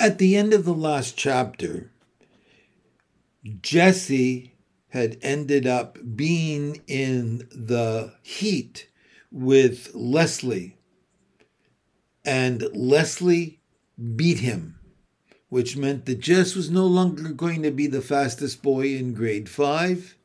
[0.00, 1.90] At the end of the last chapter,
[3.60, 4.54] Jesse
[4.90, 8.88] had ended up being in the heat
[9.32, 10.76] with Leslie,
[12.24, 13.58] and Leslie
[14.14, 14.78] beat him,
[15.48, 19.48] which meant that Jess was no longer going to be the fastest boy in grade
[19.48, 20.16] five.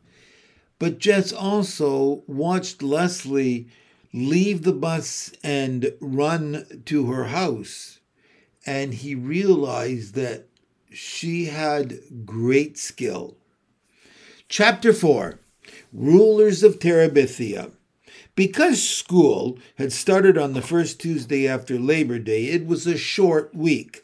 [0.78, 3.70] But Jess also watched Leslie
[4.14, 8.00] leave the bus and run to her house,
[8.66, 10.48] and he realized that
[10.92, 13.36] she had great skill.
[14.48, 15.40] Chapter 4
[15.92, 17.72] Rulers of Terabithia.
[18.36, 23.54] Because school had started on the first Tuesday after Labor Day, it was a short
[23.54, 24.04] week.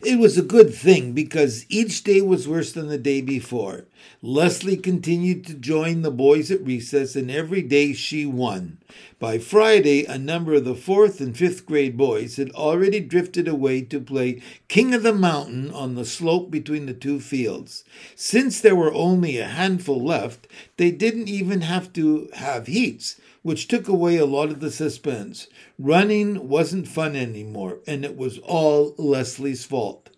[0.00, 3.86] It was a good thing because each day was worse than the day before.
[4.22, 8.78] Leslie continued to join the boys at recess, and every day she won.
[9.18, 13.82] By Friday, a number of the fourth and fifth grade boys had already drifted away
[13.82, 17.84] to play King of the Mountain on the slope between the two fields.
[18.14, 20.46] Since there were only a handful left,
[20.76, 25.46] they didn't even have to have heats which took away a lot of the suspense.
[25.78, 30.10] Running wasn't fun anymore, and it was all Leslie's fault.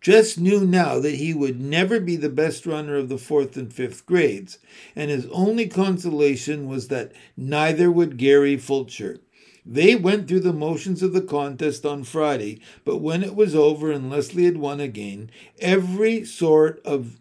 [0.00, 3.72] Jess knew now that he would never be the best runner of the fourth and
[3.72, 4.58] fifth grades,
[4.96, 9.20] and his only consolation was that neither would Gary Fulcher.
[9.66, 13.90] They went through the motions of the contest on Friday, but when it was over
[13.92, 17.20] and Leslie had won again, every sort of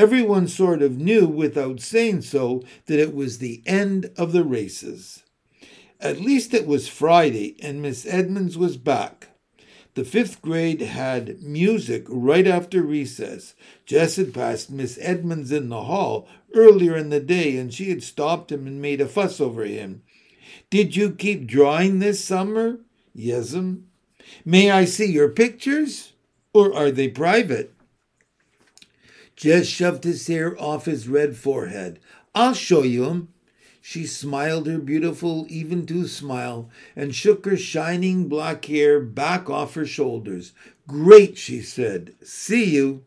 [0.00, 5.24] Everyone sort of knew, without saying so, that it was the end of the races.
[6.00, 9.29] At least it was Friday, and Miss Edmonds was back.
[9.94, 13.54] The fifth grade had music right after recess.
[13.86, 18.02] Jess had passed Miss Edmonds in the hall earlier in the day, and she had
[18.02, 20.02] stopped him and made a fuss over him.
[20.70, 22.78] Did you keep drawing this summer?
[23.14, 23.86] Yes'm.
[24.44, 26.12] May I see your pictures?
[26.52, 27.74] Or are they private?
[29.34, 31.98] Jess shoved his hair off his red forehead.
[32.34, 33.28] I'll show you 'em.
[33.92, 39.74] She smiled her beautiful, even tooth smile and shook her shining black hair back off
[39.74, 40.52] her shoulders.
[40.86, 42.14] Great, she said.
[42.22, 43.02] See you.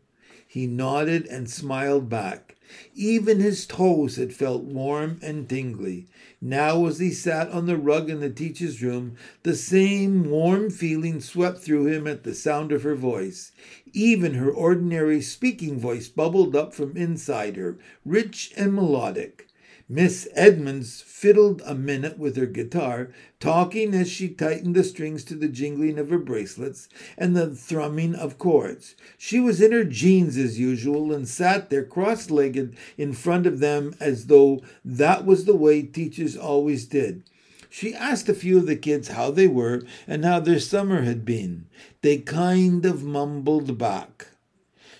[0.46, 2.56] He nodded and smiled back.
[2.94, 6.06] Even his toes had felt warm and tingly.
[6.38, 11.22] Now, as he sat on the rug in the teacher's room, the same warm feeling
[11.22, 13.52] swept through him at the sound of her voice.
[13.94, 19.48] Even her ordinary speaking voice bubbled up from inside her, rich and melodic.
[19.88, 25.34] Miss Edmonds fiddled a minute with her guitar, talking as she tightened the strings to
[25.34, 28.94] the jingling of her bracelets and the thrumming of chords.
[29.18, 33.60] She was in her jeans as usual and sat there cross legged in front of
[33.60, 37.24] them as though that was the way teachers always did.
[37.68, 41.26] She asked a few of the kids how they were and how their summer had
[41.26, 41.66] been.
[42.00, 44.28] They kind of mumbled back.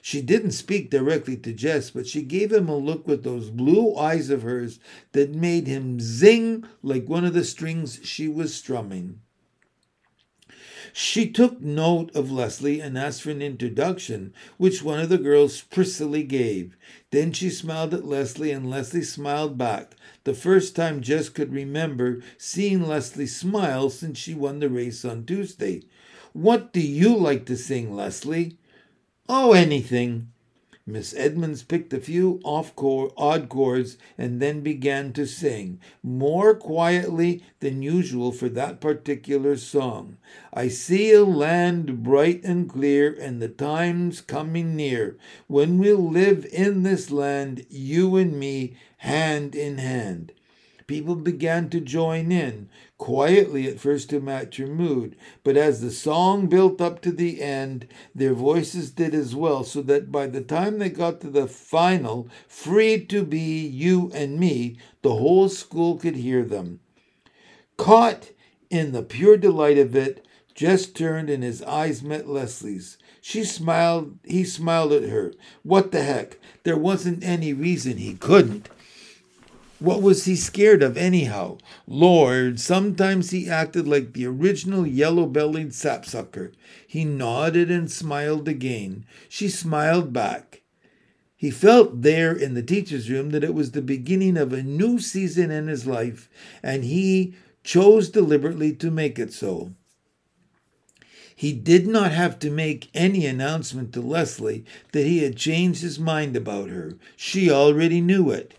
[0.07, 3.97] She didn't speak directly to Jess, but she gave him a look with those blue
[3.97, 4.79] eyes of hers
[5.13, 9.21] that made him zing like one of the strings she was strumming.
[10.93, 15.63] She took note of Leslie and asked for an introduction, which one of the girls
[15.63, 16.77] prissily gave.
[17.11, 19.95] Then she smiled at Leslie, and Leslie smiled back,
[20.25, 25.25] the first time Jess could remember seeing Leslie smile since she won the race on
[25.25, 25.81] Tuesday.
[26.35, 28.59] What do you like to sing, Leslie?
[29.27, 30.33] Oh, anything.
[30.87, 37.43] Miss Edmonds picked a few off odd chords and then began to sing, more quietly
[37.61, 40.19] than usual for that particular song.
[40.53, 46.45] I see a land bright and clear, and the time's coming near when we'll live
[46.53, 50.33] in this land, you and me, hand in hand.
[50.87, 52.69] People began to join in,
[53.05, 57.43] quietly at first to match her mood, but as the song built up to the
[57.43, 61.47] end, their voices did as well, so that by the time they got to the
[61.47, 66.81] final, free to be you and me, the whole school could hear them.
[67.77, 68.31] Caught
[68.71, 72.97] in the pure delight of it, Jess turned and his eyes met Leslie's.
[73.21, 75.35] She smiled, he smiled at her.
[75.63, 76.39] What the heck?
[76.63, 78.71] There wasn't any reason he couldn't.
[79.81, 81.59] What was he scared of, anyhow?
[81.87, 86.53] Lord, sometimes he acted like the original yellow bellied sapsucker.
[86.87, 89.05] He nodded and smiled again.
[89.29, 90.63] She smiled back.
[91.37, 94.99] He felt there in the teacher's room that it was the beginning of a new
[94.99, 96.31] season in his life,
[96.63, 97.35] and he
[97.65, 99.75] chose deliberately to make it so.
[101.37, 105.99] He did not have to make any announcement to Leslie that he had changed his
[105.99, 106.95] mind about her.
[107.17, 108.55] She already knew it.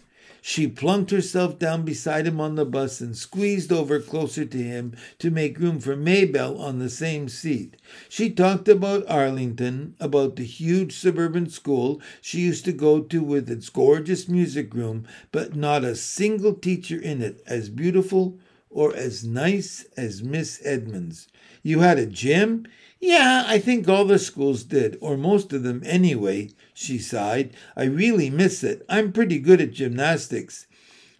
[0.47, 4.93] She plunked herself down beside him on the bus and squeezed over closer to him
[5.17, 7.77] to make room for Maybelle on the same seat.
[8.09, 13.49] She talked about Arlington, about the huge suburban school she used to go to with
[13.49, 18.37] its gorgeous music room, but not a single teacher in it as beautiful
[18.69, 21.27] or as nice as Miss Edmonds.
[21.63, 22.67] You had a gym?
[22.99, 27.55] Yeah, I think all the schools did, or most of them anyway, she sighed.
[27.75, 28.85] I really miss it.
[28.87, 30.67] I'm pretty good at gymnastics.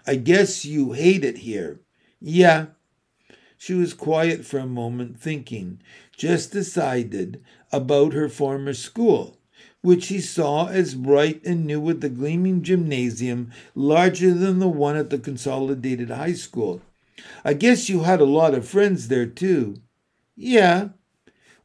[0.06, 1.81] I guess you hate it here.
[2.22, 2.68] Yeah.
[3.57, 5.81] She was quiet for a moment, thinking,
[6.16, 9.40] just decided about her former school,
[9.81, 14.96] which she saw as bright and new with the gleaming gymnasium larger than the one
[14.96, 16.84] at the consolidated high school.
[17.44, 19.81] I guess you had a lot of friends there, too.
[20.36, 20.90] Yeah,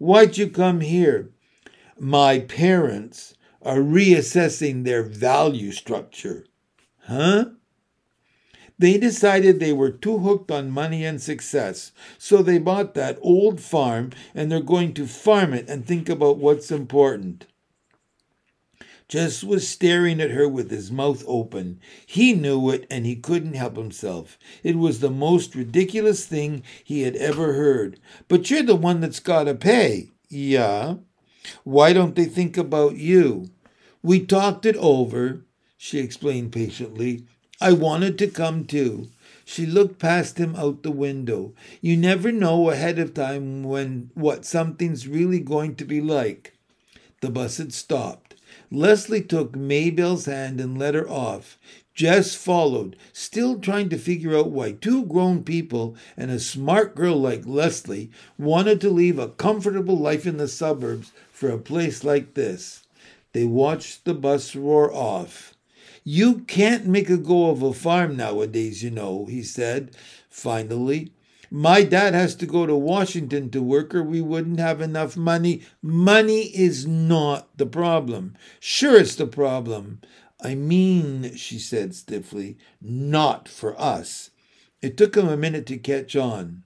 [0.00, 1.28] Why'd you come here?
[1.98, 6.46] My parents are reassessing their value structure.
[7.06, 7.46] Huh?
[8.78, 13.60] They decided they were too hooked on money and success, so they bought that old
[13.60, 17.46] farm and they're going to farm it and think about what's important.
[19.10, 21.80] Jess was staring at her with his mouth open.
[22.06, 24.38] He knew it and he couldn't help himself.
[24.62, 27.98] It was the most ridiculous thing he had ever heard.
[28.28, 30.10] But you're the one that's got to pay.
[30.28, 30.94] Yeah.
[31.64, 33.50] Why don't they think about you?
[34.02, 35.44] We talked it over,
[35.76, 37.24] she explained patiently.
[37.60, 39.08] I wanted to come too.
[39.44, 41.54] She looked past him out the window.
[41.80, 46.54] You never know ahead of time when what something's really going to be like.
[47.20, 48.36] The bus had stopped.
[48.70, 51.58] Leslie took Maybelle's hand and led her off.
[51.94, 57.20] Jess followed, still trying to figure out why two grown people and a smart girl
[57.20, 62.34] like Leslie wanted to leave a comfortable life in the suburbs for a place like
[62.34, 62.82] this.
[63.32, 65.54] They watched the bus roar off.
[66.04, 69.96] You can't make a go of a farm nowadays, you know, he said
[70.28, 71.14] finally.
[71.50, 75.62] My dad has to go to Washington to work or we wouldn't have enough money.
[75.80, 78.36] Money is not the problem.
[78.60, 80.02] Sure, it's the problem.
[80.44, 84.30] I mean, she said stiffly, not for us.
[84.82, 86.64] It took him a minute to catch on.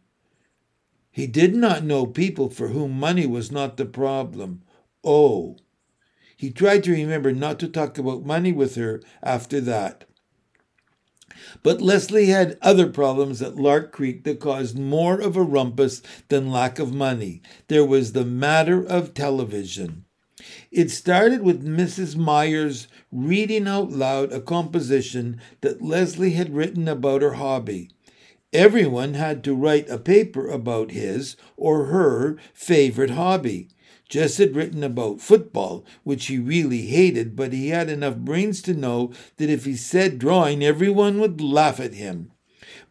[1.14, 4.62] He did not know people for whom money was not the problem.
[5.04, 5.56] Oh.
[6.36, 10.06] He tried to remember not to talk about money with her after that.
[11.62, 16.50] But Leslie had other problems at Lark Creek that caused more of a rumpus than
[16.50, 17.42] lack of money.
[17.68, 20.06] There was the matter of television.
[20.72, 22.16] It started with Mrs.
[22.16, 27.90] Myers reading out loud a composition that Leslie had written about her hobby.
[28.54, 33.68] Everyone had to write a paper about his or her favorite hobby.
[34.08, 38.72] Jess had written about football, which he really hated, but he had enough brains to
[38.72, 42.30] know that if he said drawing, everyone would laugh at him.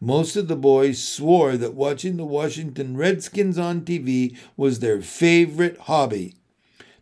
[0.02, 5.78] Most of the boys swore that watching the Washington Redskins on TV was their favorite
[5.78, 6.34] hobby.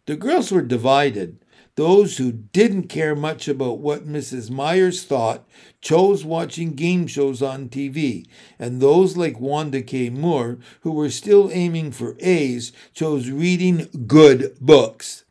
[0.06, 1.44] The girls were divided.
[1.74, 4.50] Those who didn't care much about what Mrs.
[4.50, 5.48] Myers thought
[5.82, 8.26] chose watching game shows on TV,
[8.58, 14.56] and those like Wanda Kay Moore, who were still aiming for A's, chose reading good
[14.60, 15.24] books.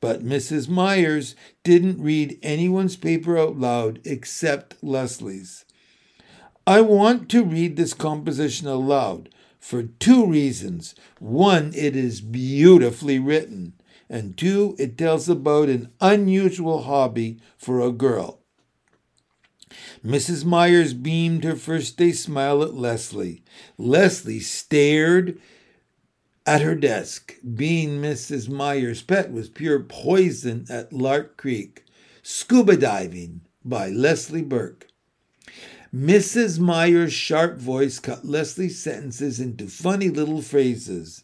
[0.00, 0.68] But Mrs.
[0.68, 1.34] Myers
[1.64, 5.64] didn't read anyone's paper out loud except Leslie's.
[6.66, 10.94] I want to read this composition aloud for two reasons.
[11.18, 13.72] One, it is beautifully written
[14.08, 18.37] and two, it tells about an unusual hobby for a girl.
[20.04, 20.44] Mrs.
[20.44, 23.42] Myers beamed her first day smile at Leslie.
[23.76, 25.38] Leslie stared
[26.46, 27.36] at her desk.
[27.54, 28.48] Being Mrs.
[28.48, 31.84] Myers' pet was pure poison at Lark Creek.
[32.22, 34.86] Scuba Diving by Leslie Burke.
[35.94, 36.58] Mrs.
[36.58, 41.22] Myers' sharp voice cut Leslie's sentences into funny little phrases.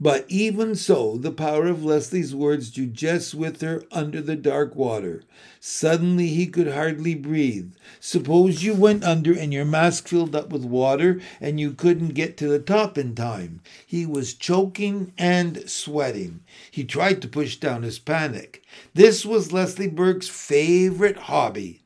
[0.00, 4.74] But even so, the power of Leslie's words drew Jess with her under the dark
[4.74, 5.22] water.
[5.60, 7.72] Suddenly he could hardly breathe.
[8.00, 12.36] Suppose you went under and your mask filled up with water and you couldn't get
[12.38, 13.60] to the top in time.
[13.86, 16.40] He was choking and sweating.
[16.72, 18.64] He tried to push down his panic.
[18.94, 21.84] This was Leslie Burke's favorite hobby.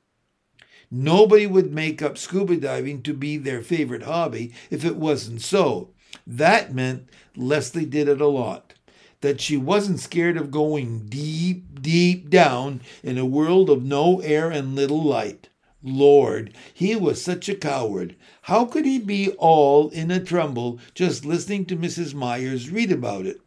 [0.90, 5.90] Nobody would make up scuba diving to be their favorite hobby if it wasn't so.
[6.28, 8.74] That meant Leslie did it a lot.
[9.22, 14.50] That she wasn't scared of going deep, deep down in a world of no air
[14.50, 15.47] and little light.
[15.82, 18.16] Lord, he was such a coward.
[18.42, 22.14] How could he be all in a tremble just listening to Mrs.
[22.14, 23.40] Myers read about it?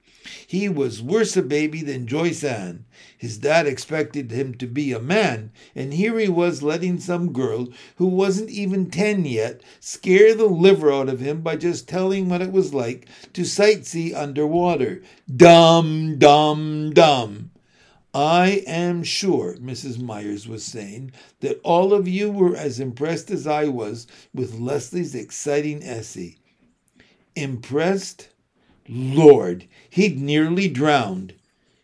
[0.47, 2.85] He was worse a baby than Joyce Ann.
[3.17, 7.67] His dad expected him to be a man, and here he was letting some girl
[7.97, 12.41] who wasn't even ten yet scare the liver out of him by just telling what
[12.41, 15.01] it was like to sightsee underwater.
[15.35, 17.50] Dumb, dumb, dumb.
[18.13, 20.01] I am sure, Mrs.
[20.01, 25.15] Myers was saying, that all of you were as impressed as I was with Leslie's
[25.15, 26.35] exciting essay.
[27.35, 28.27] Impressed?
[28.89, 31.35] Lord, he'd nearly drowned.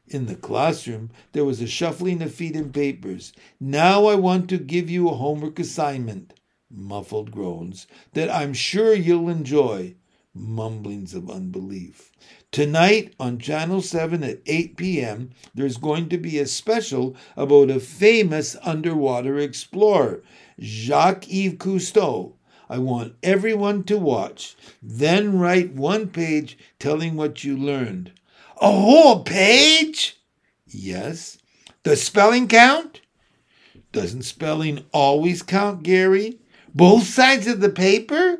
[0.10, 3.32] In the classroom, there was a shuffling of feet and papers.
[3.60, 6.34] Now I want to give you a homework assignment,
[6.70, 9.96] muffled groans, that I'm sure you'll enjoy,
[10.34, 12.12] mumblings of unbelief.
[12.52, 17.80] Tonight on Channel 7 at 8 p.m., there's going to be a special about a
[17.80, 20.24] famous underwater explorer,
[20.60, 22.34] Jacques Yves Cousteau.
[22.70, 24.56] I want everyone to watch.
[24.82, 28.14] Then write one page telling what you learned.
[28.62, 30.18] A whole page?
[30.66, 31.38] Yes.
[31.84, 33.02] Does spelling count?
[33.92, 36.40] Doesn't spelling always count, Gary?
[36.74, 38.40] Both sides of the paper?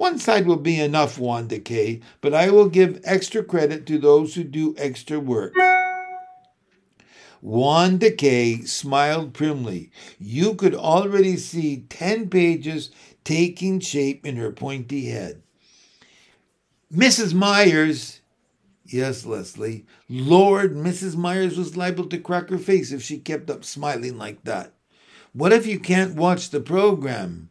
[0.00, 4.34] One side will be enough, Wanda Kay, but I will give extra credit to those
[4.34, 5.52] who do extra work.
[7.42, 9.90] Wanda Kay smiled primly.
[10.18, 12.90] You could already see ten pages
[13.24, 15.42] taking shape in her pointy head.
[16.90, 17.34] Mrs.
[17.34, 18.22] Myers,
[18.86, 21.14] yes, Leslie, Lord, Mrs.
[21.14, 24.72] Myers was liable to crack her face if she kept up smiling like that.
[25.34, 27.49] What if you can't watch the program?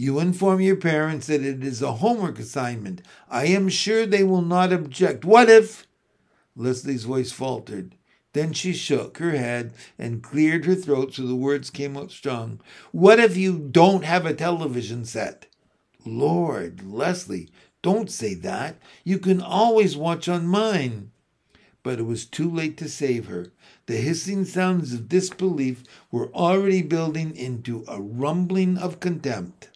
[0.00, 3.02] You inform your parents that it is a homework assignment.
[3.28, 5.24] I am sure they will not object.
[5.24, 5.88] What if?
[6.54, 7.96] Leslie's voice faltered.
[8.32, 12.60] Then she shook her head and cleared her throat so the words came out strong.
[12.92, 15.48] What if you don't have a television set?
[16.06, 17.48] Lord, Leslie,
[17.82, 18.76] don't say that.
[19.02, 21.10] You can always watch on mine.
[21.82, 23.50] But it was too late to save her.
[23.86, 29.67] The hissing sounds of disbelief were already building into a rumbling of contempt.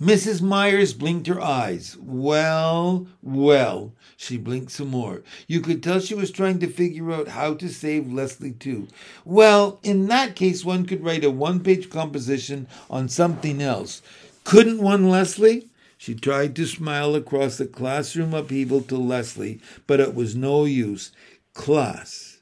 [0.00, 0.42] Mrs.
[0.42, 1.96] Myers blinked her eyes.
[2.00, 3.92] Well, well.
[4.16, 5.22] She blinked some more.
[5.46, 8.88] You could tell she was trying to figure out how to save Leslie, too.
[9.24, 14.02] Well, in that case, one could write a one page composition on something else.
[14.44, 15.68] Couldn't one, Leslie?
[15.96, 21.12] She tried to smile across the classroom upheaval to Leslie, but it was no use.
[21.54, 22.40] Class.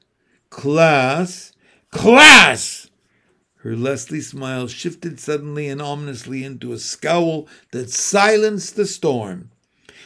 [0.50, 1.52] Class.
[1.92, 2.81] Class!
[3.62, 9.50] Her Leslie smile shifted suddenly and ominously into a scowl that silenced the storm.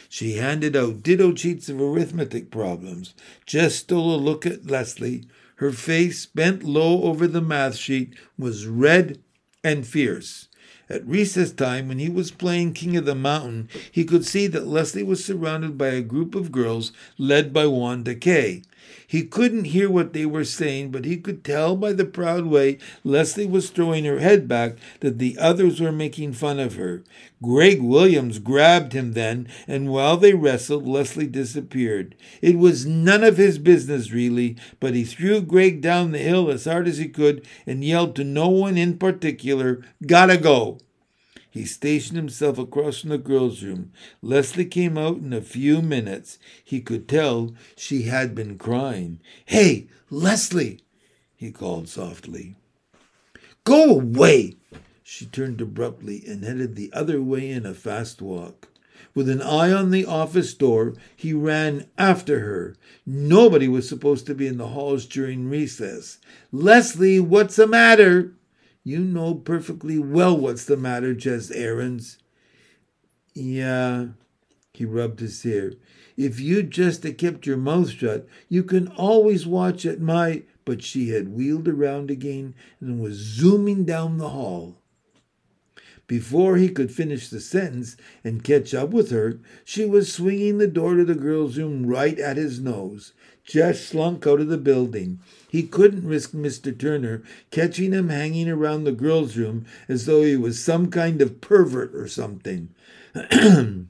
[0.09, 3.15] She handed out ditto sheets of arithmetic problems.
[3.47, 5.23] Jess stole a look at Leslie.
[5.55, 9.19] Her face, bent low over the math sheet, was red
[9.63, 10.49] and fierce.
[10.87, 14.67] At recess time, when he was playing King of the Mountain, he could see that
[14.67, 18.61] Leslie was surrounded by a group of girls led by Wanda Kay.
[19.05, 22.77] He couldn't hear what they were saying, but he could tell by the proud way
[23.03, 27.03] Leslie was throwing her head back that the others were making fun of her.
[27.41, 32.15] Greg Williams grabbed him then, and while they wrestled, Leslie disappeared.
[32.41, 36.65] It was none of his business, really, but he threw Greg down the hill as
[36.65, 40.79] hard as he could and yelled to no one in particular, Gotta go!
[41.57, 43.91] He stationed himself across from the girls' room.
[44.21, 46.37] Leslie came out in a few minutes.
[46.63, 49.19] He could tell she had been crying.
[49.43, 50.81] Hey, Leslie,
[51.35, 52.57] he called softly.
[53.63, 54.57] Go away!
[55.01, 58.67] She turned abruptly and headed the other way in a fast walk.
[59.15, 62.75] With an eye on the office door, he ran after her.
[63.03, 66.19] Nobody was supposed to be in the halls during recess.
[66.51, 68.36] Leslie, what's the matter?
[68.87, 72.19] You know perfectly well what's the matter, Jess Aarons.
[73.33, 74.11] Yeah,
[74.73, 75.73] he rubbed his ear.
[76.15, 80.43] If you'd just had kept your mouth shut, you can always watch at my.
[80.63, 84.77] But she had wheeled around again and was zooming down the hall.
[86.07, 90.65] Before he could finish the sentence and catch up with her, she was swinging the
[90.67, 93.11] door to the girl's room right at his nose.
[93.43, 95.19] Jess slunk out of the building.
[95.49, 96.77] He couldn't risk Mr.
[96.77, 101.39] Turner catching him hanging around the girls' room as though he was some kind of
[101.39, 102.69] pervert or something.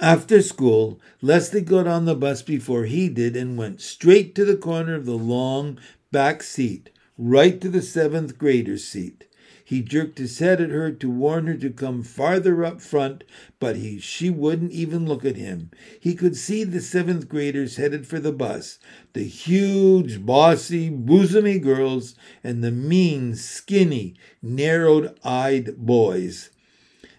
[0.00, 4.56] After school, Leslie got on the bus before he did and went straight to the
[4.56, 5.78] corner of the long
[6.10, 9.27] back seat, right to the seventh grader's seat.
[9.68, 13.22] He jerked his head at her to warn her to come farther up front,
[13.60, 15.70] but he, she wouldn't even look at him.
[16.00, 18.78] He could see the seventh graders headed for the bus
[19.12, 26.48] the huge, bossy, bosomy girls and the mean, skinny, narrowed eyed boys.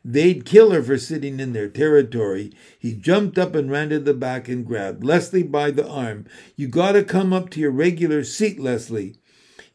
[0.04, 2.52] They'd kill her for sitting in their territory.
[2.80, 6.26] He jumped up and ran to the back and grabbed Leslie by the arm.
[6.56, 9.19] You gotta come up to your regular seat, Leslie.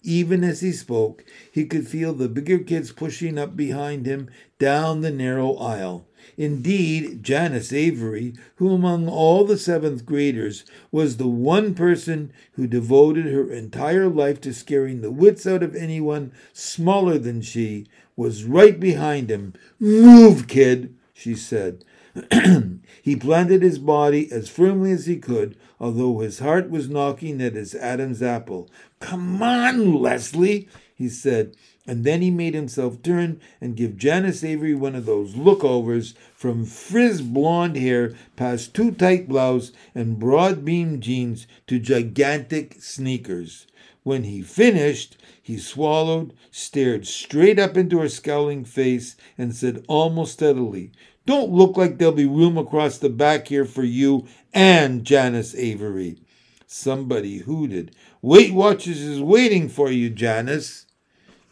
[0.06, 5.00] Even as he spoke, he could feel the bigger kids pushing up behind him down
[5.00, 6.06] the narrow aisle.
[6.36, 13.26] Indeed, Janice Avery, who among all the seventh graders was the one person who devoted
[13.26, 18.78] her entire life to scaring the wits out of anyone smaller than she, was right
[18.78, 19.54] behind him.
[19.80, 21.82] Move, kid, she said.
[23.02, 27.54] He planted his body as firmly as he could, although his heart was knocking at
[27.54, 28.70] his Adam's apple.
[29.00, 31.56] Come on, Leslie, he said,
[31.86, 36.64] and then he made himself turn and give Janice Avery one of those lookovers from
[36.64, 43.66] frizzed blonde hair past too tight blouse and broad beam jeans to gigantic sneakers.
[44.02, 50.34] When he finished, he swallowed, stared straight up into her scowling face, and said almost
[50.34, 50.92] steadily,
[51.26, 56.18] Don't look like there'll be room across the back here for you and Janice Avery.
[56.66, 57.94] Somebody hooted.
[58.20, 60.86] Weight Watchers is waiting for you, Janice.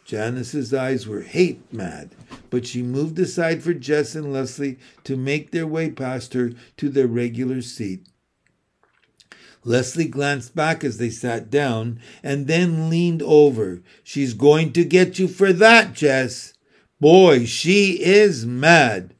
[0.05, 2.11] Janice's eyes were hate mad,
[2.49, 6.89] but she moved aside for Jess and Leslie to make their way past her to
[6.89, 8.05] their regular seat.
[9.63, 13.81] Leslie glanced back as they sat down and then leaned over.
[14.03, 16.53] She's going to get you for that, Jess.
[16.99, 19.15] Boy, she is mad.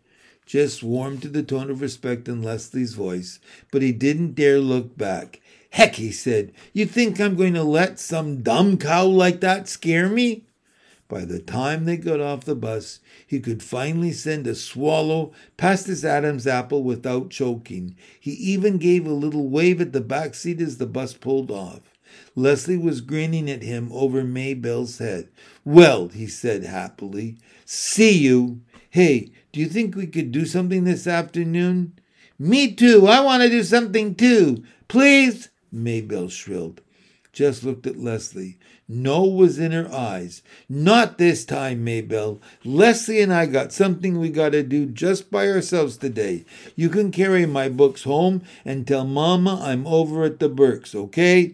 [0.53, 3.39] Jess warmed to the tone of respect in Leslie's voice,
[3.72, 5.41] but he didn't dare look back.
[5.72, 10.07] Heck, he said, you think I'm going to let some dumb cow like that scare
[10.07, 10.45] me?
[11.07, 15.88] By the time they got off the bus, he could finally send a swallow past
[15.88, 17.95] his Adam's apple without choking.
[18.19, 21.81] He even gave a little wave at the back seat as the bus pulled off.
[22.36, 25.29] Leslie was grinning at him over Maybelle's head.
[25.65, 28.62] Well, he said happily, see you.
[28.91, 31.93] Hey, do you think we could do something this afternoon?
[32.39, 33.07] Me too.
[33.07, 34.63] I want to do something too.
[34.88, 36.81] Please, Maybelle shrilled.
[37.31, 38.57] Jess looked at Leslie.
[38.88, 40.41] No was in her eyes.
[40.67, 42.41] Not this time, Maybelle.
[42.65, 46.45] Leslie and I got something we got to do just by ourselves today.
[46.75, 51.53] You can carry my books home and tell Mama I'm over at the Burkes, okay?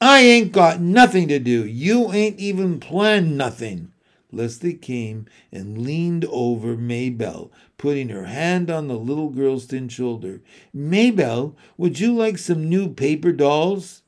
[0.00, 1.66] I ain't got nothing to do.
[1.66, 3.92] You ain't even planned nothing.
[4.36, 10.42] Leslie came and leaned over Maybelle, putting her hand on the little girl's thin shoulder.
[10.72, 14.02] Maybelle, would you like some new paper dolls?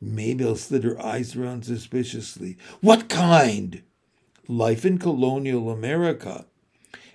[0.00, 2.56] Maybelle slid her eyes around suspiciously.
[2.80, 3.82] What kind?
[4.48, 6.46] Life in colonial America.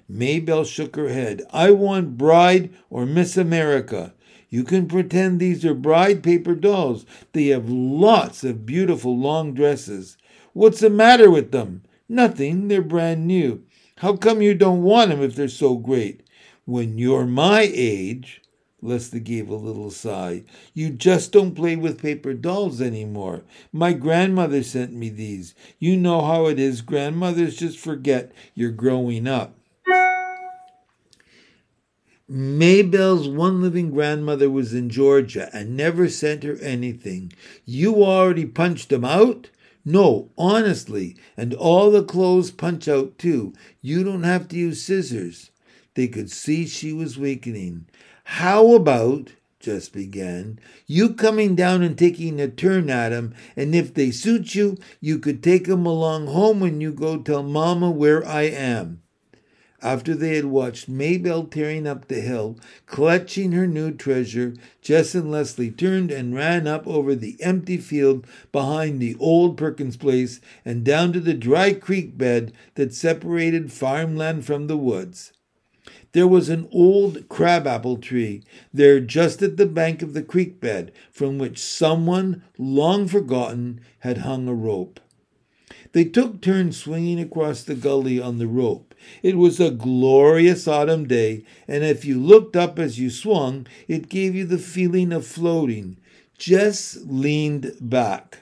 [0.07, 1.43] Maybelle shook her head.
[1.51, 4.13] I want Bride or Miss America.
[4.49, 7.05] You can pretend these are bride paper dolls.
[7.31, 10.17] They have lots of beautiful long dresses.
[10.51, 11.83] What's the matter with them?
[12.11, 12.67] Nothing.
[12.67, 13.63] They're brand new.
[13.99, 16.27] How come you don't want them if they're so great?
[16.65, 18.41] When you're my age,
[18.81, 20.43] Leslie gave a little sigh.
[20.73, 23.43] You just don't play with paper dolls anymore.
[23.71, 25.55] My grandmother sent me these.
[25.79, 26.81] You know how it is.
[26.81, 29.55] Grandmothers just forget you're growing up.
[32.27, 37.31] Maybelle's one living grandmother was in Georgia and never sent her anything.
[37.63, 39.49] You already punched them out?
[39.83, 41.15] No, honestly.
[41.35, 43.53] And all the clothes punch out too.
[43.81, 45.49] You don't have to use scissors.
[45.95, 47.85] They could see she was weakening.
[48.23, 53.93] How about, Jess began, you coming down and taking a turn at 'em, and if
[53.93, 58.25] they suit you, you could take 'em along home when you go tell Mama where
[58.25, 59.01] I am.
[59.83, 65.31] After they had watched Maybelle tearing up the hill, clutching her new treasure, Jess and
[65.31, 70.83] Leslie turned and ran up over the empty field behind the old Perkins place and
[70.83, 75.33] down to the dry creek bed that separated farmland from the woods.
[76.11, 80.91] There was an old crabapple tree there just at the bank of the creek bed
[81.11, 84.99] from which someone, long forgotten, had hung a rope.
[85.93, 88.90] They took turns swinging across the gully on the rope.
[89.23, 94.09] It was a glorious autumn day, and if you looked up as you swung, it
[94.09, 95.97] gave you the feeling of floating.
[96.37, 98.39] Jess leaned back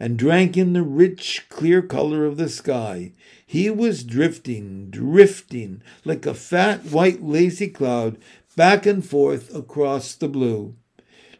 [0.00, 3.12] and drank in the rich, clear color of the sky.
[3.46, 8.18] He was drifting, drifting like a fat, white, lazy cloud
[8.56, 10.74] back and forth across the blue.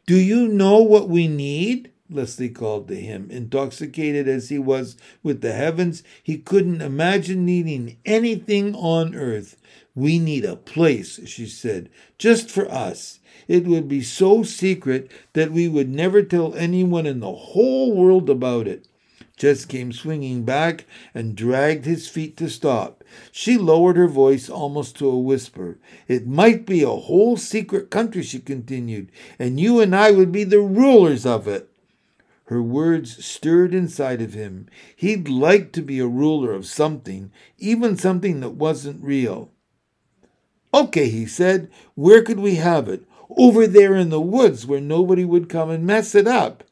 [0.06, 1.90] Do you know what we need?
[2.14, 3.28] Leslie called to him.
[3.30, 9.56] Intoxicated as he was with the heavens, he couldn't imagine needing anything on earth.
[9.94, 13.20] We need a place, she said, just for us.
[13.46, 18.30] It would be so secret that we would never tell anyone in the whole world
[18.30, 18.86] about it.
[19.36, 23.02] Jess came swinging back and dragged his feet to stop.
[23.32, 25.78] She lowered her voice almost to a whisper.
[26.06, 30.44] It might be a whole secret country, she continued, and you and I would be
[30.44, 31.68] the rulers of it.
[32.48, 34.68] Her words stirred inside of him.
[34.94, 39.50] He'd like to be a ruler of something, even something that wasn't real.
[40.74, 43.04] Okay, he said, where could we have it?
[43.36, 46.64] Over there in the woods where nobody would come and mess it up.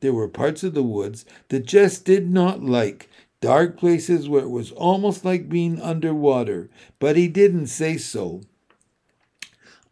[0.00, 3.08] There were parts of the woods that Jess did not like,
[3.40, 8.40] dark places where it was almost like being underwater, but he didn't say so.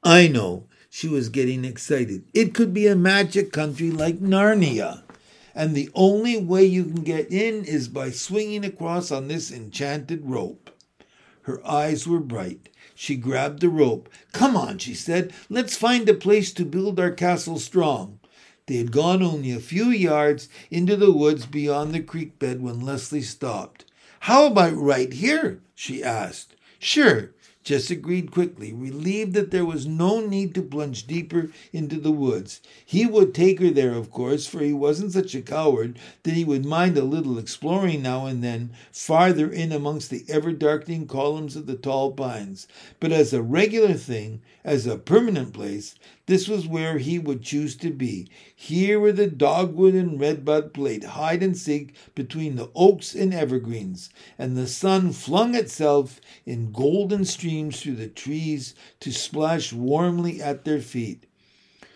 [0.03, 2.25] I know, she was getting excited.
[2.35, 5.03] It could be a magic country like Narnia.
[5.59, 10.25] And the only way you can get in is by swinging across on this enchanted
[10.25, 10.71] rope.
[11.43, 12.69] Her eyes were bright.
[12.95, 14.09] She grabbed the rope.
[14.33, 15.33] Come on, she said.
[15.51, 18.21] Let's find a place to build our castle strong.
[18.67, 22.87] They had gone only a few yards into the woods beyond the creek bed when
[22.87, 23.85] Leslie stopped.
[24.21, 25.61] How about right here?
[25.75, 26.55] she asked.
[26.79, 27.33] Sure,
[27.65, 32.61] Jess agreed quickly, relieved that there was no need to plunge deeper into the woods.
[32.85, 36.45] He would take her there, of course, for he wasn't such a coward that he
[36.45, 41.57] would mind a little exploring now and then farther in amongst the ever darkening columns
[41.57, 42.67] of the tall pines.
[43.01, 45.95] But as a regular thing, as a permanent place,
[46.29, 48.29] this was where he would choose to be.
[48.55, 54.11] Here where the dogwood and redbud played hide and seek between the oaks and evergreens,
[54.39, 60.67] and the sun flung itself in golden streams through the trees to splash warmly at
[60.67, 61.25] their feet.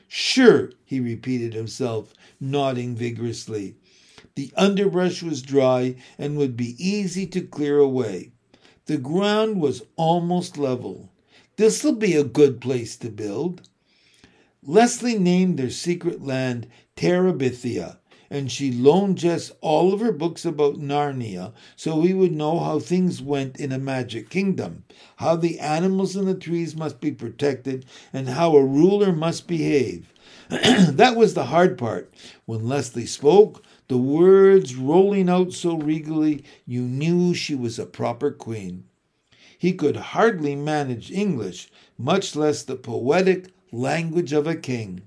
[0.08, 3.74] Sure, he repeated himself, nodding vigorously.
[4.34, 8.32] The underbrush was dry and would be easy to clear away.
[8.86, 11.12] The ground was almost level.
[11.56, 13.68] This'll be a good place to build.
[14.64, 17.98] Leslie named their secret land Terabithia,
[18.30, 22.78] and she loaned Jess all of her books about Narnia so we would know how
[22.78, 24.84] things went in a magic kingdom,
[25.16, 30.12] how the animals and the trees must be protected, and how a ruler must behave.
[30.48, 32.14] that was the hard part.
[32.44, 38.30] When Leslie spoke, the words rolling out so regally, you knew she was a proper
[38.30, 38.84] queen.
[39.58, 45.02] He could hardly manage English, much less the poetic, language of a king.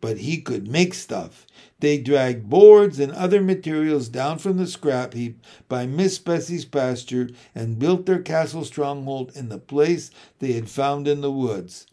[0.00, 1.46] But he could make stuff.
[1.80, 7.28] They dragged boards and other materials down from the scrap heap by Miss Bessie's pasture
[7.54, 11.86] and built their castle stronghold in the place they had found in the woods.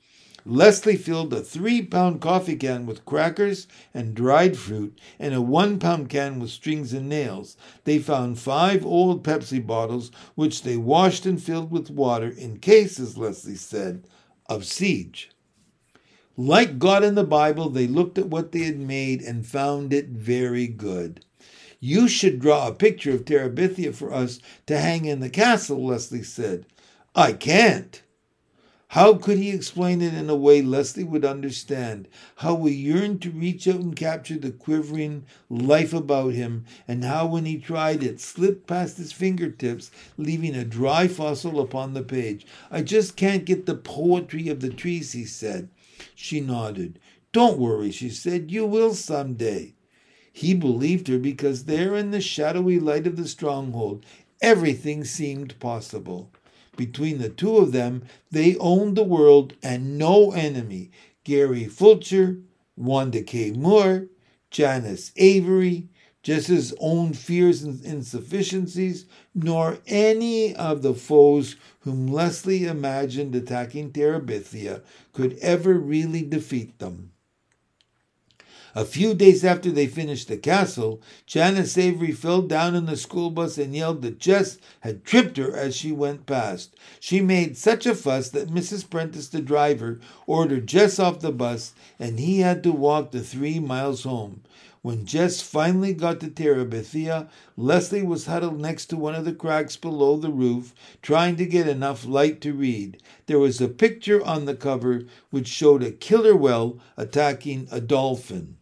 [0.45, 5.77] Leslie filled a three pound coffee can with crackers and dried fruit and a one
[5.77, 7.57] pound can with strings and nails.
[7.83, 12.97] They found five old Pepsi bottles, which they washed and filled with water in case,
[12.97, 14.07] as Leslie said,
[14.47, 15.31] of siege.
[16.39, 20.09] Like God in the Bible, they looked at what they had made and found it
[20.09, 21.25] very good.
[21.79, 26.21] You should draw a picture of Terabithia for us to hang in the castle, Leslie
[26.21, 26.67] said.
[27.15, 28.03] I can't.
[28.89, 32.07] How could he explain it in a way Leslie would understand?
[32.35, 37.25] How we yearned to reach out and capture the quivering life about him, and how
[37.25, 42.45] when he tried it slipped past his fingertips, leaving a dry fossil upon the page.
[42.69, 45.69] I just can't get the poetry of the trees, he said.
[46.15, 46.99] She nodded.
[47.31, 48.51] Don't worry, she said.
[48.51, 49.73] You will some day.
[50.31, 54.05] He believed her because there in the shadowy light of the stronghold,
[54.41, 56.29] everything seemed possible.
[56.75, 60.91] Between the two of them, they owned the world and no enemy.
[61.23, 62.37] Gary Fulcher,
[62.75, 64.07] Wanda Kay Moore,
[64.51, 65.89] Janice Avery,
[66.27, 74.81] Jess's own fears and insufficiencies, nor any of the foes whom Leslie imagined attacking Terabithia
[75.13, 77.13] could ever really defeat them.
[78.75, 83.31] A few days after they finished the castle, Janice Avery fell down in the school
[83.31, 86.75] bus and yelled that Jess had tripped her as she went past.
[86.99, 88.89] She made such a fuss that Mrs.
[88.89, 93.59] Prentice, the driver, ordered Jess off the bus, and he had to walk the three
[93.59, 94.41] miles home.
[94.87, 99.75] When Jess finally got to Terabithia, Leslie was huddled next to one of the cracks
[99.75, 103.03] below the roof, trying to get enough light to read.
[103.25, 108.55] There was a picture on the cover which showed a killer whale attacking a dolphin.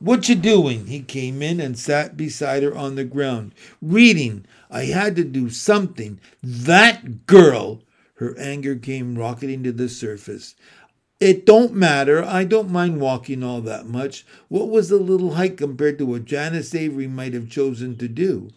[0.00, 0.88] What you doing?
[0.88, 3.54] He came in and sat beside her on the ground.
[3.80, 4.44] Reading.
[4.70, 6.20] I had to do something.
[6.42, 7.80] That girl!
[8.16, 10.54] Her anger came rocketing to the surface.
[11.24, 12.22] It don't matter.
[12.22, 14.26] I don't mind walking all that much.
[14.48, 18.50] What was the little hike compared to what Janice Avery might have chosen to do?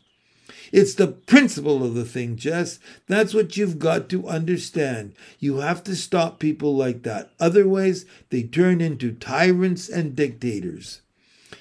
[0.73, 2.79] It's the principle of the thing, Jess.
[3.07, 5.13] That's what you've got to understand.
[5.39, 7.31] You have to stop people like that.
[7.39, 10.99] Otherwise, they turn into tyrants and dictators.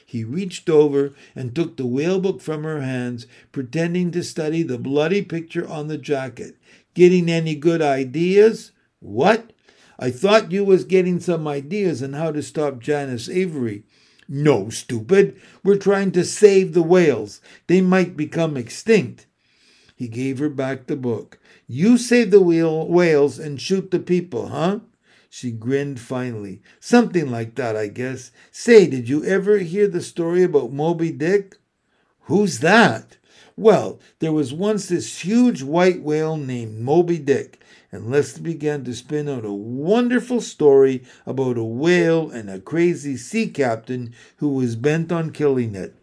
[0.05, 4.77] He reached over and took the whale book from her hands, pretending to study the
[4.77, 6.57] bloody picture on the jacket.
[6.95, 8.73] Getting any good ideas?
[8.99, 9.53] What?
[9.99, 13.85] I thought you was getting some ideas on how to stop Janice Avery.
[14.29, 15.41] No, stupid.
[15.63, 17.41] We're trying to save the whales.
[17.67, 19.27] They might become extinct.
[19.95, 21.39] He gave her back the book.
[21.67, 24.81] You save the whale, whales and shoot the people, huh?
[25.31, 26.63] She grinned finally.
[26.81, 28.31] Something like that, I guess.
[28.51, 31.57] Say, did you ever hear the story about Moby Dick?
[32.23, 33.17] Who's that?
[33.57, 37.61] Well, there was once this huge white whale named Moby Dick,
[37.97, 43.49] and began to spin out a wonderful story about a whale and a crazy sea
[43.49, 45.95] captain who was bent on killing it.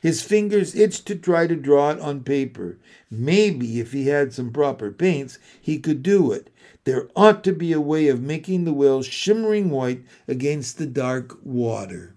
[0.00, 2.78] His fingers itched to try to draw it on paper.
[3.10, 6.50] Maybe if he had some proper paints, he could do it.
[6.84, 11.38] There ought to be a way of making the whale shimmering white against the dark
[11.44, 12.16] water.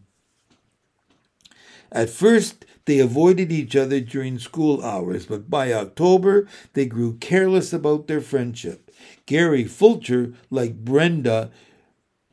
[1.92, 7.72] At first, they avoided each other during school hours, but by October, they grew careless
[7.72, 8.85] about their friendship.
[9.26, 11.52] Gary Fulcher, like Brenda,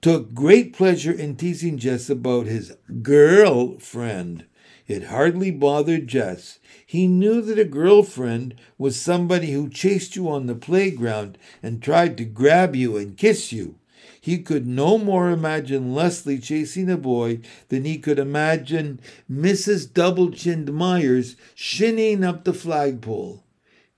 [0.02, 4.44] took great pleasure in teasing Jess about his girlfriend.
[4.86, 6.58] It hardly bothered Jess.
[6.84, 12.18] He knew that a girlfriend was somebody who chased you on the playground and tried
[12.18, 13.76] to grab you and kiss you.
[14.20, 19.00] He could no more imagine Leslie chasing a boy than he could imagine
[19.30, 19.92] Mrs.
[19.92, 23.44] Double Chinned Myers shinning up the flagpole.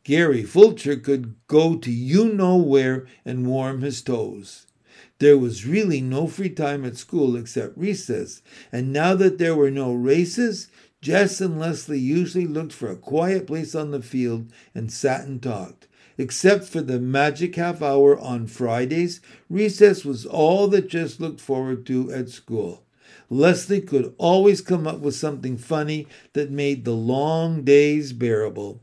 [0.04, 4.66] Gary Fulcher could go to you know where and warm his toes.
[5.18, 9.70] There was really no free time at school except recess, and now that there were
[9.70, 10.68] no races,
[11.00, 15.42] Jess and Leslie usually looked for a quiet place on the field and sat and
[15.42, 15.88] talked.
[16.18, 21.86] Except for the magic half hour on Fridays, recess was all that Jess looked forward
[21.86, 22.84] to at school.
[23.30, 28.82] Leslie could always come up with something funny that made the long days bearable.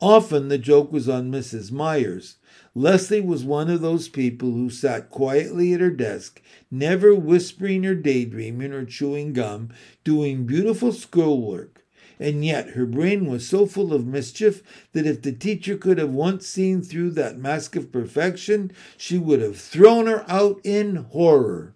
[0.00, 1.72] Often the joke was on Mrs.
[1.72, 2.36] Myers.
[2.72, 7.96] Leslie was one of those people who sat quietly at her desk, never whispering or
[7.96, 9.70] daydreaming or chewing gum,
[10.04, 11.84] doing beautiful schoolwork.
[12.20, 16.10] And yet her brain was so full of mischief that if the teacher could have
[16.10, 21.74] once seen through that mask of perfection, she would have thrown her out in horror.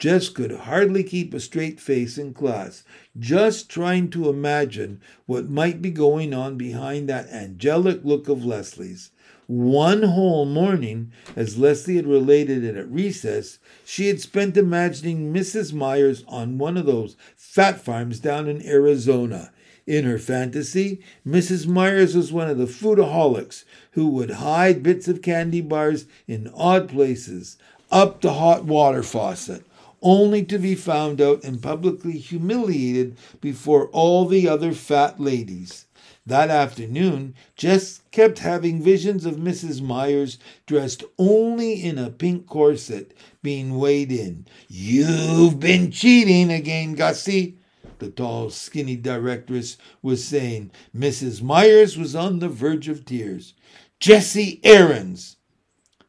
[0.00, 2.84] Jess could hardly keep a straight face in class,
[3.18, 9.10] just trying to imagine what might be going on behind that angelic look of Leslie's.
[9.46, 15.74] One whole morning, as Leslie had related it at recess, she had spent imagining Mrs.
[15.74, 19.52] Myers on one of those fat farms down in Arizona.
[19.86, 21.66] In her fantasy, Mrs.
[21.66, 26.88] Myers was one of the foodaholics who would hide bits of candy bars in odd
[26.88, 27.58] places,
[27.90, 29.64] up the hot water faucet,
[30.02, 35.86] only to be found out and publicly humiliated before all the other fat ladies.
[36.26, 39.82] That afternoon, Jess kept having visions of Mrs.
[39.82, 44.46] Myers dressed only in a pink corset being weighed in.
[44.68, 47.58] You've been cheating again, Gussie,
[48.00, 50.70] the tall, skinny directress was saying.
[50.96, 51.42] Mrs.
[51.42, 53.54] Myers was on the verge of tears.
[53.98, 55.36] Jesse Aarons!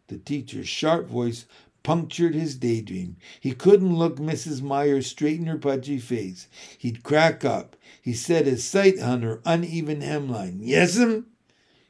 [0.08, 1.46] The teacher's sharp voice
[1.84, 3.18] punctured his daydream.
[3.40, 4.62] He couldn't look Mrs.
[4.62, 6.48] Myers straight in her pudgy face.
[6.78, 7.76] He'd crack up.
[8.02, 10.60] He set his sight on her uneven hemline.
[10.62, 11.26] Yes'm?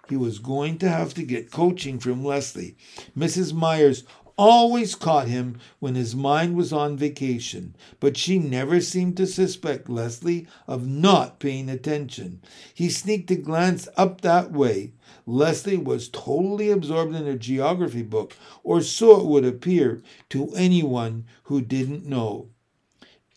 [0.10, 2.76] He was going to have to get coaching from Leslie.
[3.18, 3.54] Mrs.
[3.54, 4.04] Myers
[4.38, 9.90] always caught him when his mind was on vacation, but she never seemed to suspect
[9.90, 12.42] Leslie of not paying attention.
[12.74, 14.94] He sneaked a glance up that way.
[15.26, 21.26] Leslie was totally absorbed in her geography book, or so it would appear to anyone
[21.44, 22.50] who didn't know.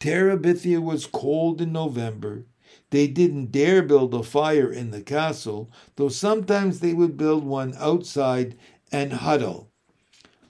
[0.01, 2.47] Terabithia was cold in November.
[2.91, 7.75] They didn't dare build a fire in the castle, though sometimes they would build one
[7.79, 8.57] outside
[8.93, 9.71] and huddle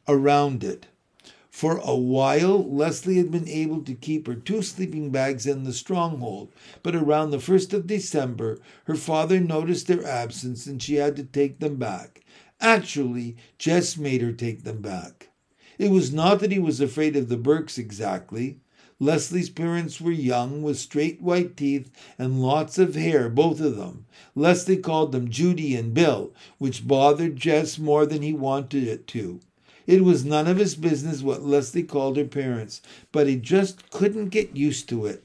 [0.06, 0.86] around it.
[1.50, 5.72] For a while, Leslie had been able to keep her two sleeping bags in the
[5.72, 6.50] stronghold,
[6.82, 11.22] but around the 1st of December, her father noticed their absence and she had to
[11.22, 12.24] take them back.
[12.60, 15.30] Actually, Jess made her take them back.
[15.78, 18.58] It was not that he was afraid of the Burkes exactly.
[18.98, 24.06] Leslie's parents were young, with straight white teeth and lots of hair, both of them.
[24.34, 29.40] Leslie called them Judy and Bill, which bothered Jess more than he wanted it to.
[29.86, 32.80] It was none of his business what Leslie called her parents,
[33.12, 35.22] but he just couldn't get used to it.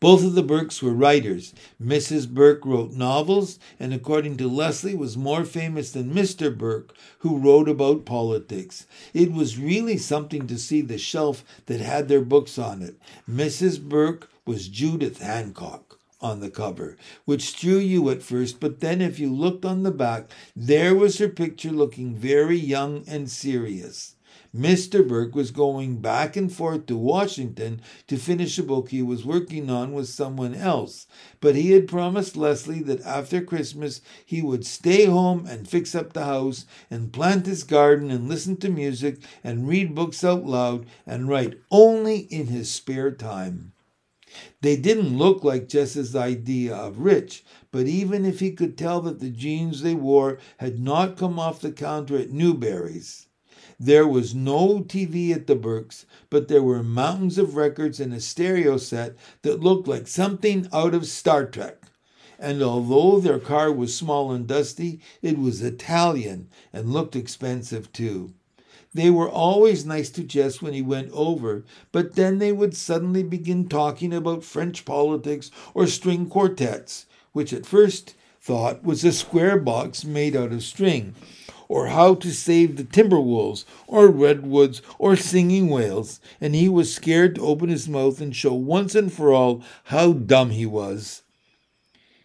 [0.00, 1.52] Both of the Burkes were writers.
[1.82, 2.26] Mrs.
[2.26, 6.56] Burke wrote novels, and according to Leslie, was more famous than Mr.
[6.56, 8.86] Burke, who wrote about politics.
[9.12, 12.96] It was really something to see the shelf that had their books on it.
[13.28, 13.78] Mrs.
[13.80, 15.89] Burke was Judith Hancock
[16.20, 19.90] on the cover, which threw you at first, but then if you looked on the
[19.90, 24.16] back, there was her picture looking very young and serious.
[24.56, 25.06] Mr.
[25.06, 29.70] Burke was going back and forth to Washington to finish a book he was working
[29.70, 31.06] on with someone else,
[31.40, 36.12] but he had promised Leslie that after Christmas he would stay home and fix up
[36.12, 40.84] the house and plant his garden and listen to music and read books out loud
[41.06, 43.72] and write only in his spare time.
[44.60, 49.20] They didn't look like Jess's idea of rich, but even if he could tell that
[49.20, 53.26] the jeans they wore had not come off the counter at Newberry's,
[53.78, 58.20] there was no TV at the Burkes, but there were mountains of records and a
[58.20, 61.86] stereo set that looked like something out of Star Trek.
[62.38, 68.34] And although their car was small and dusty, it was Italian and looked expensive too.
[68.92, 73.22] They were always nice to Jess when he went over, but then they would suddenly
[73.22, 79.58] begin talking about French politics or string quartets, which at first thought was a square
[79.58, 81.14] box made out of string
[81.70, 87.36] or how to save the Timberwolves, or redwoods, or singing whales, and he was scared
[87.36, 91.22] to open his mouth and show once and for all how dumb he was.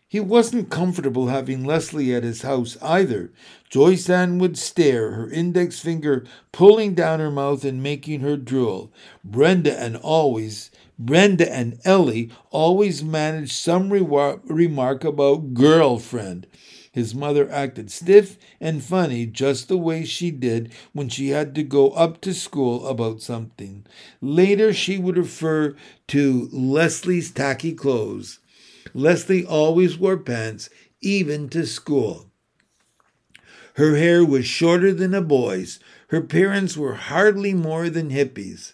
[0.08, 3.34] He wasn't comfortable having Leslie at his house either.
[3.70, 8.94] Joyce Ann would stare, her index finger pulling down her mouth and making her drool.
[9.24, 16.48] Brenda and always Brenda and Ellie always managed some remark about girlfriend.
[16.92, 21.64] His mother acted stiff and funny just the way she did when she had to
[21.64, 23.86] go up to school about something.
[24.22, 25.76] Later, she would refer
[26.08, 28.40] to Leslie's tacky clothes.
[28.94, 30.70] Leslie always wore pants,
[31.02, 32.32] even to school.
[33.76, 35.80] Her hair was shorter than a boy's.
[36.10, 38.74] Her parents were hardly more than hippies.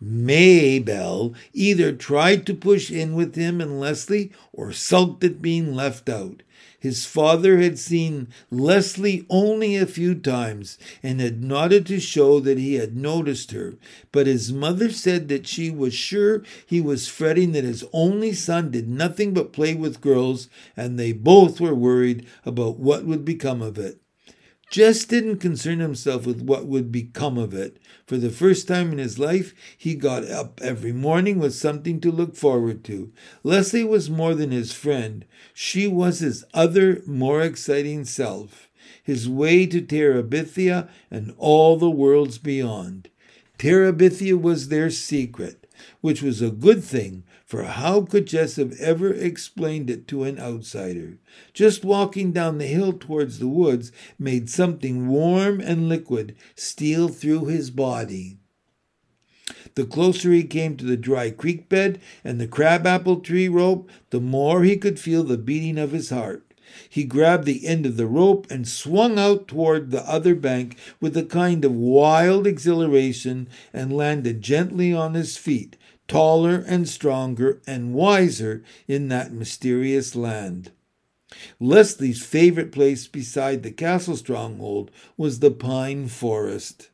[0.00, 6.08] Maybelle either tried to push in with him and Leslie or sulked at being left
[6.08, 6.42] out.
[6.80, 12.58] His father had seen Leslie only a few times and had nodded to show that
[12.58, 13.74] he had noticed her,
[14.12, 18.70] but his mother said that she was sure he was fretting that his only son
[18.70, 23.60] did nothing but play with girls, and they both were worried about what would become
[23.60, 24.00] of it.
[24.70, 27.78] Jess didn't concern himself with what would become of it.
[28.06, 32.12] For the first time in his life, he got up every morning with something to
[32.12, 33.10] look forward to.
[33.42, 35.24] Leslie was more than his friend.
[35.54, 38.68] She was his other, more exciting self,
[39.02, 43.08] his way to Terabithia and all the worlds beyond.
[43.58, 45.66] Terabithia was their secret,
[46.02, 50.38] which was a good thing for how could Jess have ever explained it to an
[50.38, 51.16] outsider?
[51.54, 57.46] Just walking down the hill towards the woods made something warm and liquid steal through
[57.46, 58.36] his body.
[59.76, 64.20] The closer he came to the dry creek bed and the crabapple tree rope, the
[64.20, 66.44] more he could feel the beating of his heart.
[66.90, 71.16] He grabbed the end of the rope and swung out toward the other bank with
[71.16, 77.94] a kind of wild exhilaration and landed gently on his feet, taller and stronger and
[77.94, 80.72] wiser in that mysterious land.
[81.60, 86.88] Leslie's favorite place beside the castle stronghold was the pine forest.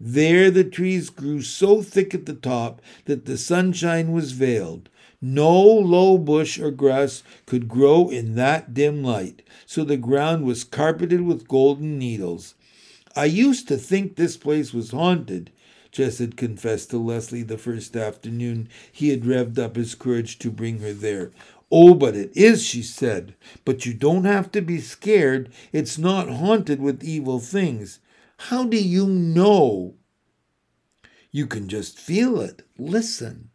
[0.00, 4.88] There the trees grew so thick at the top that the sunshine was veiled.
[5.20, 10.64] No low bush or grass could grow in that dim light, so the ground was
[10.64, 12.54] carpeted with golden needles.
[13.14, 15.50] I used to think this place was haunted,
[15.96, 20.50] Jess had confessed to Leslie the first afternoon he had revved up his courage to
[20.50, 21.32] bring her there.
[21.72, 23.34] Oh, but it is, she said.
[23.64, 25.50] But you don't have to be scared.
[25.72, 28.00] It's not haunted with evil things.
[28.36, 29.94] How do you know?
[31.30, 32.60] You can just feel it.
[32.76, 33.48] Listen.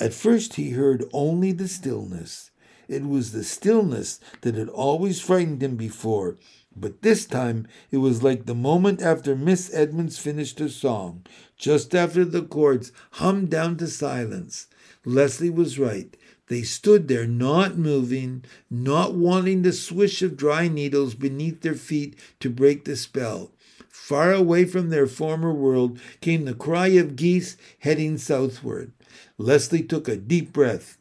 [0.00, 2.50] At first, he heard only the stillness.
[2.88, 6.38] It was the stillness that had always frightened him before,
[6.80, 11.24] but this time it was like the moment after Miss Edmonds finished her song,
[11.56, 14.66] just after the chords hummed down to silence.
[15.04, 16.16] Leslie was right.
[16.48, 22.16] They stood there, not moving, not wanting the swish of dry needles beneath their feet
[22.40, 23.52] to break the spell.
[23.88, 28.92] Far away from their former world came the cry of geese heading southward.
[29.36, 30.97] Leslie took a deep breath.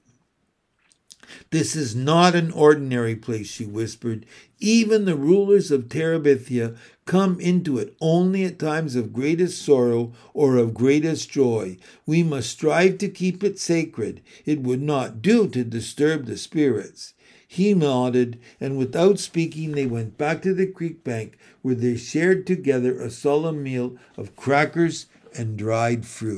[1.52, 4.26] This is not an ordinary place, she whispered.
[4.60, 6.76] Even the rulers of Terabithia
[7.06, 11.78] come into it only at times of greatest sorrow or of greatest joy.
[12.06, 14.22] We must strive to keep it sacred.
[14.46, 17.14] It would not do to disturb the spirits.
[17.48, 22.46] He nodded, and without speaking, they went back to the creek bank, where they shared
[22.46, 26.36] together a solemn meal of crackers and dried fruit.